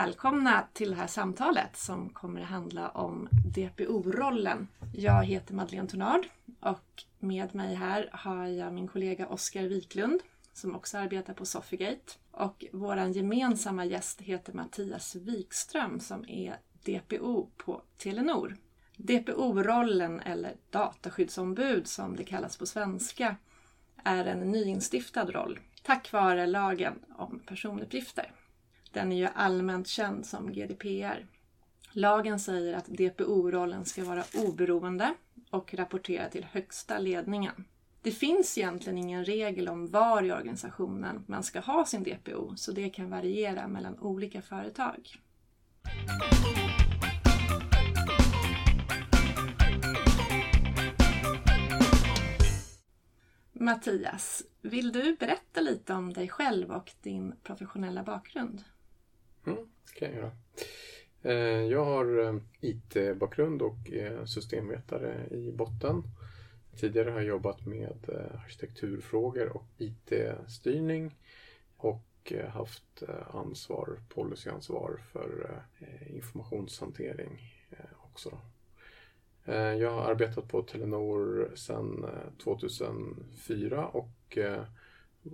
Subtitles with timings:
[0.00, 4.68] Välkomna till det här samtalet som kommer att handla om DPO-rollen.
[4.94, 6.26] Jag heter Madeleine Tornard
[6.60, 10.20] och med mig här har jag min kollega Oskar Wiklund
[10.52, 12.12] som också arbetar på Sofigate.
[12.30, 18.56] Och vår gemensamma gäst heter Mattias Wikström som är DPO på Telenor.
[18.96, 23.36] DPO-rollen, eller dataskyddsombud som det kallas på svenska,
[24.04, 28.30] är en nyinstiftad roll tack vare lagen om personuppgifter.
[28.94, 31.26] Den är ju allmänt känd som GDPR.
[31.92, 35.14] Lagen säger att DPO-rollen ska vara oberoende
[35.50, 37.64] och rapportera till högsta ledningen.
[38.02, 42.72] Det finns egentligen ingen regel om var i organisationen man ska ha sin DPO, så
[42.72, 45.16] det kan variera mellan olika företag.
[53.52, 58.64] Mattias, vill du berätta lite om dig själv och din professionella bakgrund?
[59.46, 60.32] Mm, det kan jag göra.
[61.22, 66.02] Eh, jag har eh, IT-bakgrund och är systemvetare i botten.
[66.76, 68.10] Tidigare har jag jobbat med
[68.44, 71.16] arkitekturfrågor och IT-styrning
[71.76, 75.62] och haft ansvar, policyansvar för
[76.06, 77.52] informationshantering
[78.02, 78.38] också.
[79.78, 82.06] Jag har arbetat på Telenor sedan
[82.42, 84.38] 2004 och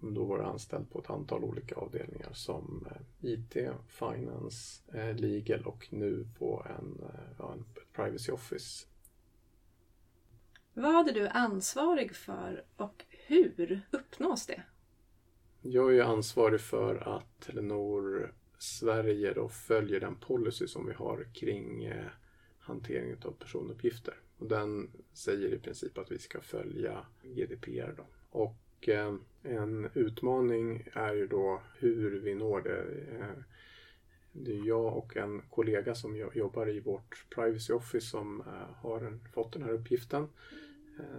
[0.00, 3.56] då var jag anställd på ett antal olika avdelningar som eh, IT,
[3.88, 8.86] Finance, eh, Legal och nu på en, eh, ja, en Privacy Office.
[10.74, 14.62] Vad är du ansvarig för och hur uppnås det?
[15.62, 21.92] Jag är ansvarig för att Telenor Sverige då följer den policy som vi har kring
[22.58, 24.14] hantering av personuppgifter.
[24.38, 27.94] Och den säger i princip att vi ska följa GDPR.
[27.96, 28.06] Då.
[28.30, 32.82] Och Eh, en utmaning är ju då hur vi når det.
[33.18, 33.42] Eh,
[34.32, 39.18] det är jag och en kollega som jobbar i vårt Privacy Office som eh, har
[39.32, 40.28] fått den här uppgiften.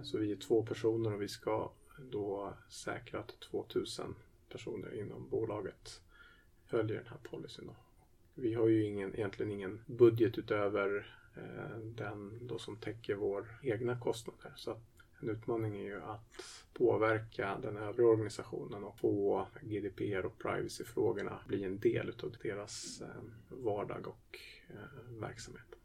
[0.02, 1.70] Så vi är två personer och vi ska
[2.10, 4.14] då säkra att 2000
[4.48, 6.00] personer inom bolaget
[6.66, 7.70] följer den här policyn.
[8.34, 11.16] Vi har ju ingen, egentligen ingen budget utöver
[11.82, 14.52] den då som täcker våra egna kostnader.
[14.56, 20.38] Så att en utmaning är ju att påverka den övriga organisationen och få GDPR och
[20.38, 23.08] privacyfrågorna bli en del utav deras eh,
[23.48, 24.38] vardag och
[24.68, 25.76] eh, verksamhet.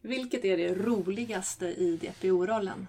[0.00, 2.86] Vilket är det roligaste i DPO-rollen?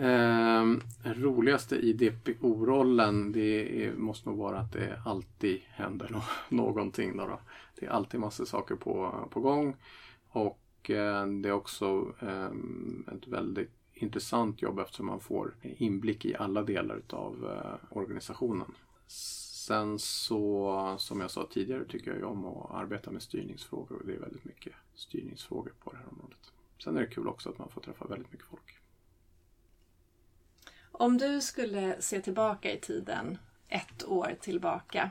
[0.00, 0.64] Eh,
[1.04, 7.16] roligaste i DPO-rollen det är, måste nog vara att det alltid händer no någonting.
[7.16, 7.40] Då, då.
[7.80, 9.76] Det är alltid massor saker på, på gång
[10.28, 12.50] och eh, det är också eh,
[13.14, 18.74] ett väldigt intressant jobb eftersom man får inblick i alla delar av eh, organisationen.
[19.06, 24.14] Sen så, som jag sa tidigare, tycker jag om att arbeta med styrningsfrågor och det
[24.14, 26.52] är väldigt mycket styrningsfrågor på det här området.
[26.84, 28.78] Sen är det kul också att man får träffa väldigt mycket folk.
[30.92, 35.10] Om du skulle se tillbaka i tiden, ett år tillbaka,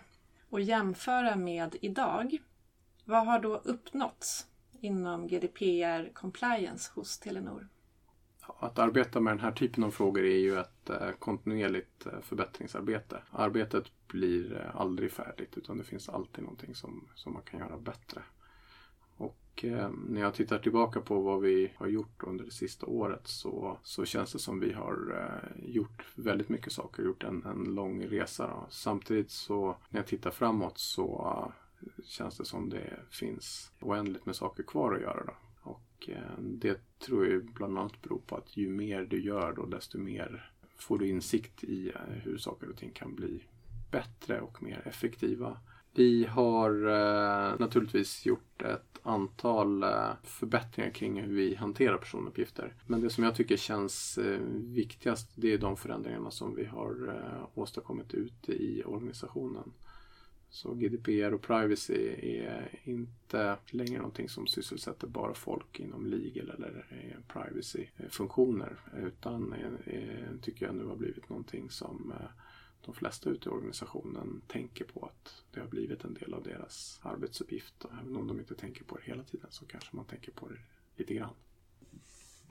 [0.49, 2.37] och jämföra med idag,
[3.05, 4.47] vad har då uppnåtts
[4.79, 7.67] inom GDPR compliance hos Telenor?
[8.47, 13.21] Att arbeta med den här typen av frågor är ju ett eh, kontinuerligt eh, förbättringsarbete.
[13.31, 17.77] Arbetet blir eh, aldrig färdigt utan det finns alltid någonting som, som man kan göra
[17.77, 18.21] bättre.
[19.17, 19.65] Och
[20.07, 24.05] när jag tittar tillbaka på vad vi har gjort under det sista året så, så
[24.05, 25.23] känns det som vi har
[25.63, 28.47] gjort väldigt mycket saker, gjort en, en lång resa.
[28.47, 28.65] Då.
[28.69, 31.51] Samtidigt så när jag tittar framåt så
[32.03, 35.23] känns det som det finns oändligt med saker kvar att göra.
[35.25, 35.33] Då.
[36.09, 39.97] Eh, det tror jag bland annat beror på att ju mer du gör då desto
[39.97, 43.43] mer får du insikt i eh, hur saker och ting kan bli
[43.91, 45.57] bättre och mer effektiva.
[45.93, 52.73] Vi har eh, naturligtvis gjort ett antal eh, förbättringar kring hur vi hanterar personuppgifter.
[52.87, 57.07] Men det som jag tycker känns eh, viktigast det är de förändringarna som vi har
[57.07, 59.71] eh, åstadkommit ute i organisationen.
[60.51, 66.85] Så GDPR och privacy är inte längre någonting som sysselsätter bara folk inom legal eller
[66.89, 68.79] eh, privacy-funktioner.
[68.97, 69.53] Utan
[69.85, 72.27] eh, tycker jag nu har blivit någonting som eh,
[72.85, 76.99] de flesta ute i organisationen tänker på att det har blivit en del av deras
[77.03, 77.85] arbetsuppgift.
[77.85, 80.47] Och även om de inte tänker på det hela tiden så kanske man tänker på
[80.47, 80.59] det
[80.95, 81.33] lite grann.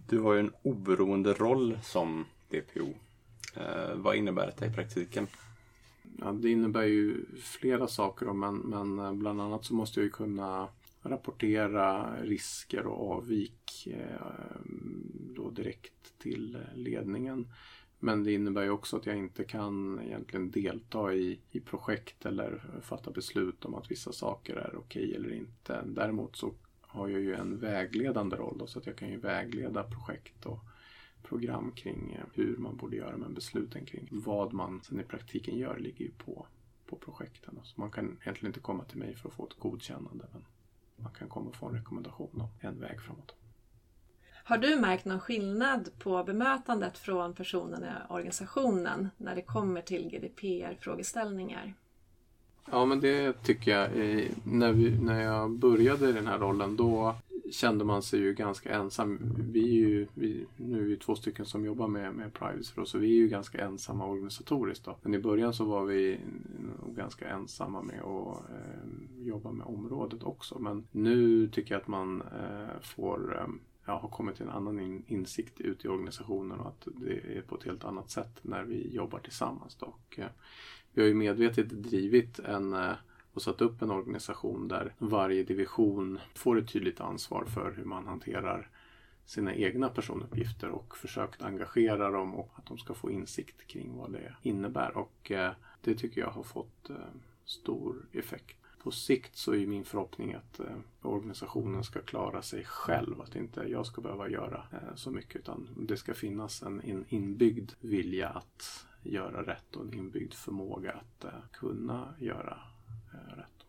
[0.08, 2.94] Du har ju en oberoende roll som DPO.
[3.56, 5.26] Eh, vad innebär det i praktiken?
[6.22, 10.10] Ja, det innebär ju flera saker men, men eh, bland annat så måste jag ju
[10.10, 10.68] kunna
[11.02, 14.60] rapportera risker och avvik eh,
[15.36, 17.48] då direkt till eh, ledningen.
[17.98, 22.62] Men det innebär ju också att jag inte kan egentligen delta i, i projekt eller
[22.82, 25.82] fatta beslut om att vissa saker är okej eller inte.
[25.86, 29.82] Däremot så har jag ju en vägledande roll då, så att jag kan ju vägleda
[29.82, 30.58] projekt och
[31.22, 35.58] program kring eh, hur man borde göra men besluten kring vad man sen i praktiken
[35.58, 36.46] gör ligger ju på,
[36.86, 37.60] på projekten.
[37.62, 40.44] Så man kan egentligen inte komma till mig för att få ett godkännande men
[40.96, 43.34] man kan komma och få en rekommendation om en väg framåt.
[44.44, 50.08] Har du märkt någon skillnad på bemötandet från personerna i organisationen när det kommer till
[50.08, 51.74] GDPR-frågeställningar?
[52.70, 53.90] Ja, men det tycker jag.
[54.44, 57.14] När, vi, när jag började i den här rollen då
[57.52, 59.18] kände man sig ju ganska ensam.
[59.52, 63.10] Vi är ju, vi, nu två stycken som jobbar med, med privacy då, så vi
[63.10, 64.84] är ju ganska ensamma organisatoriskt.
[64.84, 64.96] Då.
[65.02, 66.20] Men i början så var vi
[66.96, 70.58] ganska ensamma med att eh, jobba med området också.
[70.58, 73.48] Men nu tycker jag att man eh, får eh,
[73.86, 77.56] ja, har kommit till en annan insikt ute i organisationen och att det är på
[77.56, 79.76] ett helt annat sätt när vi jobbar tillsammans.
[79.76, 79.86] Då.
[79.86, 80.30] Och, eh,
[80.92, 82.92] vi har ju medvetet drivit en eh,
[83.32, 88.06] och satt upp en organisation där varje division får ett tydligt ansvar för hur man
[88.06, 88.70] hanterar
[89.30, 94.12] sina egna personuppgifter och försökt engagera dem och att de ska få insikt kring vad
[94.12, 94.96] det innebär.
[94.96, 96.96] Och eh, det tycker jag har fått eh,
[97.44, 103.20] stor effekt på sikt så är min förhoppning att eh, organisationen ska klara sig själv.
[103.20, 108.28] Att inte jag ska behöva göra så mycket utan det ska finnas en, inbyggd vilja
[108.28, 112.58] att göra rätt och en inbyggd förmåga att kunna göra
[113.36, 113.59] rätt.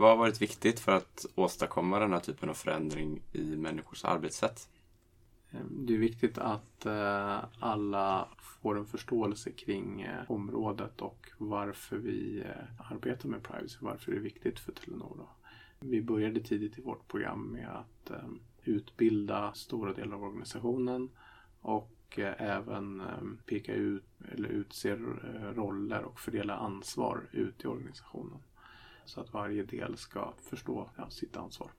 [0.00, 4.68] Vad har varit viktigt för att åstadkomma den här typen av förändring i människors arbetssätt?
[5.50, 8.28] Eh, det är viktigt att eh, alla
[8.62, 12.44] får en förståelse kring eh, området och varför vi
[12.90, 15.26] arbetar med privacy, varför det är viktigt för Telenor.
[15.80, 18.10] Vi började tidigt i vårt program med att
[18.64, 21.08] utbilda stora delar av organisationen
[21.60, 23.02] och även
[23.46, 24.96] peka ut eller utse
[25.54, 28.38] roller och fördela ansvar ut i organisationen.
[29.10, 31.70] Så att varje del ska förstå ja, sitt ansvar.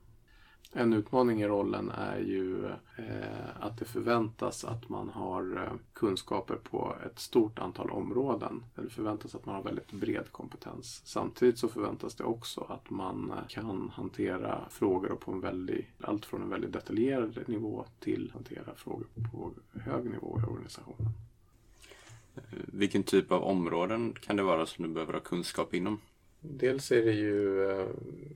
[0.72, 6.54] En utmaning i rollen är ju eh, att det förväntas att man har eh, kunskaper
[6.54, 8.64] på ett stort antal områden.
[8.74, 11.02] Det förväntas att man har väldigt bred kompetens.
[11.04, 16.26] Samtidigt så förväntas det också att man eh, kan hantera frågor på en väldigt, allt
[16.26, 21.12] från en väldigt detaljerad nivå till hantera frågor på hög nivå i organisationen.
[22.34, 26.00] Eh, vilken typ av områden kan det vara som du behöver ha kunskap inom?
[26.44, 27.86] Dels är det ju eh,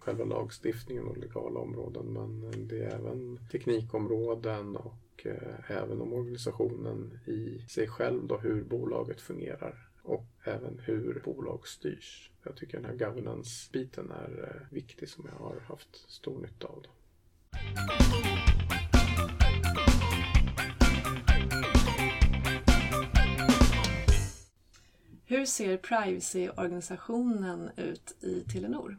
[0.01, 7.19] själva lagstiftningen och legala områden men det är även teknikområden och eh, även om organisationen
[7.27, 12.31] i sig själv då hur bolaget fungerar och även hur bolag styrs.
[12.43, 16.83] Jag tycker den här governance-biten är eh, viktig som jag har haft stor nytta av.
[16.83, 16.91] Då.
[25.29, 28.99] Hur ser privacy-organisationen ut i Telenor?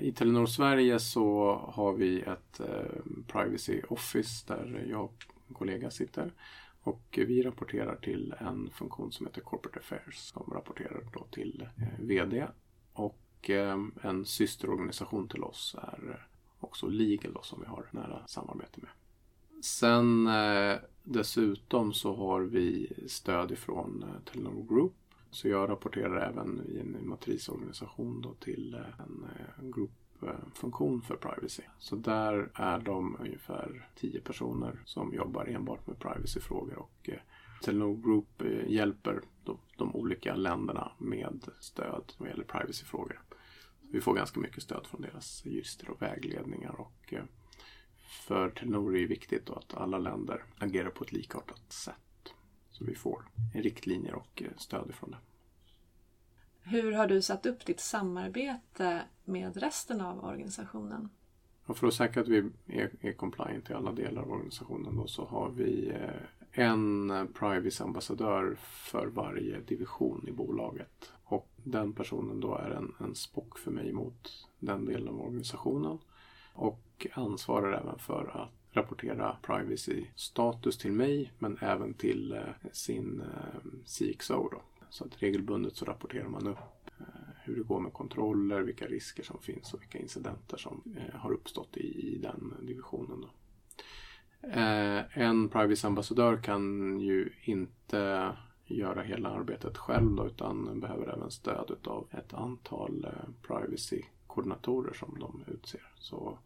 [0.00, 5.90] I Telenor Sverige så har vi ett eh, Privacy Office där jag och en kollega
[5.90, 6.32] sitter.
[6.82, 12.04] Och vi rapporterar till en funktion som heter Corporate Affairs som rapporterar då till eh,
[12.04, 12.46] VD.
[12.92, 16.26] Och eh, en systerorganisation till oss är
[16.60, 18.90] också Legal då, som vi har nära samarbete med.
[19.64, 20.28] Sen
[21.02, 24.94] dessutom så har vi stöd ifrån Telenor Group
[25.36, 31.16] så jag rapporterar även i en matrisorganisation då till eh, en eh, gruppfunktion eh, för
[31.16, 31.62] privacy.
[31.78, 37.18] Så där är de ungefär tio personer som jobbar enbart med privacyfrågor och eh,
[37.62, 43.20] Telenor Group hjälper de, de olika länderna med stöd vad gäller privacyfrågor.
[43.80, 47.14] Vi får ganska mycket stöd från deras jurister och vägledningar och
[48.26, 52.05] för Telenor är det viktigt att alla länder agerar på ett likartat sätt.
[52.78, 55.18] Så vi får riktlinjer och eh, stöd ifrån det.
[56.60, 61.08] Hur har du satt upp ditt samarbete med resten av organisationen?
[61.66, 65.06] Och för att säkra att vi är, är compliant i alla delar av organisationen då,
[65.06, 71.12] så har vi eh, en privacy-ambassadör för varje division i bolaget.
[71.24, 75.98] Och den personen då är en, en spock för mig mot den delen av organisationen.
[76.52, 83.60] Och ansvarar även för att rapportera privacy-status till mig men även till eh, sin eh,
[83.84, 84.48] CXO.
[84.48, 84.62] Då.
[84.90, 87.04] Så att regelbundet så rapporterar man upp eh,
[87.44, 91.76] hur det går med kontroller, vilka risker som finns och vilka incidenter som har uppstått
[91.76, 93.20] i, i den divisionen.
[93.20, 93.28] Då.
[95.10, 98.32] En privacy-ambassadör kan ju inte
[98.66, 103.06] göra hela arbetet själv då, utan behöver även stöd av ett antal
[103.42, 105.92] privacy-koordinatorer som de utser.
[105.98, 106.38] Så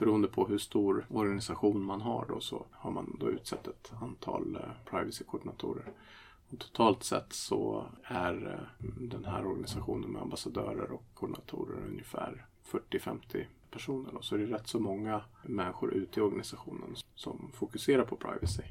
[0.00, 4.56] beroende på hur stor organisation man har då så har man då utsett ett antal
[4.56, 5.92] eh, privacy-koordinatorer.
[6.50, 13.44] Och totalt sett så är eh, den här organisationen med ambassadörer och koordinatorer ungefär 40-50
[13.70, 14.12] personer.
[14.12, 14.22] Då.
[14.22, 18.64] Så det är rätt så många människor ute i organisationen som fokuserar på privacy.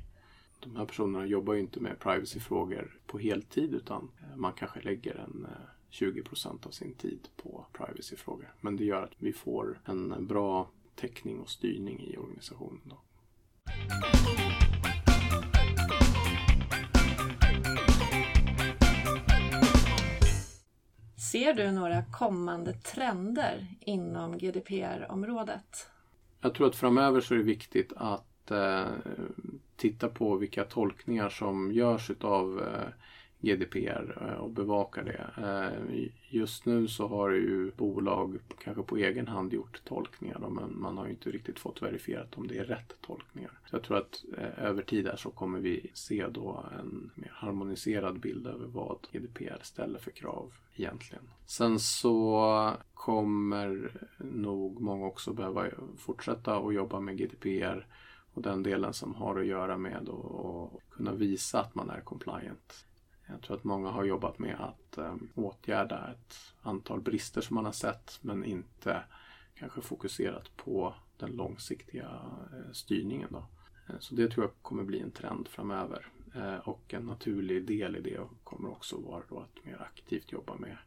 [0.60, 5.16] De här personerna jobbar ju inte med privacyfrågor på heltid utan eh, man kanske lägger
[5.16, 5.48] en
[5.90, 8.54] 20 procent av sin tid på privacyfrågor.
[8.62, 10.70] Men det gör att vi får en bra
[11.00, 12.82] täckning och styrning i organisationen.
[12.84, 13.02] Då.
[21.32, 25.88] Ser du några kommande trender inom GDPR-området?
[26.42, 28.88] Jag tror att framöver så är det viktigt att eh,
[29.76, 32.90] titta på vilka tolkningar som görs utav eh,
[33.42, 35.30] GDPR eh, och bevaka det.
[35.38, 40.98] Eh, just nu så har ju bolag kanske på egen hand gjort tolkningar men man
[40.98, 43.52] har ju inte riktigt fått verifierat om det är rätt tolkningar.
[43.70, 47.32] Så jag tror att eh, över tid här så kommer vi se då en mer
[47.34, 51.24] harmoniserad bild över vad GDPR ställer för krav egentligen.
[51.46, 55.66] Sen så kommer nog många också behöva
[55.98, 57.88] fortsätta att jobba med GDPR
[58.34, 62.86] och den delen som har att göra med att kunna visa att man är compliant.
[63.30, 67.66] Jag tror att många har jobbat med att um, åtgärda ett antal brister som man
[67.66, 69.04] har sett men inte
[69.56, 72.22] kanske fokuserat på den långsiktiga
[72.54, 73.30] eh, styrningen.
[73.32, 73.48] Då.
[73.88, 76.08] Eh, så det tror jag kommer bli en trend framöver.
[76.36, 80.56] Eh, och en naturlig del i det kommer också vara då att mer aktivt jobba
[80.56, 80.78] med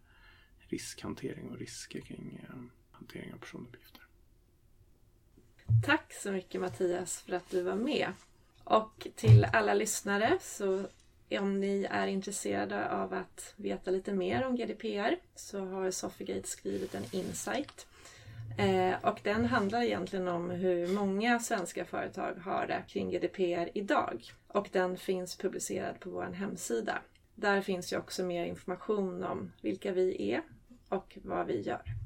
[0.59, 2.47] riskhantering och risker kring
[2.91, 4.03] hantering av personuppgifter.
[5.87, 8.13] Tack så mycket Mattias för att du var med.
[8.65, 10.87] Och till alla lyssnare så
[11.39, 16.95] om ni är intresserade av att veta lite mer om GDPR så har Sofigate skrivit
[16.95, 17.87] en insight.
[18.59, 24.23] Eh, och den handlar egentligen om hur många svenska företag har det kring GDPR idag.
[24.49, 26.99] Och den finns publicerad på vår hemsida.
[27.35, 30.43] Där finns ju också mer information om vilka vi är
[30.89, 32.02] och vad vi gör.